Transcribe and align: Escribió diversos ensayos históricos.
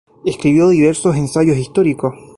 Escribió 0.25 0.69
diversos 0.69 1.15
ensayos 1.15 1.57
históricos. 1.57 2.15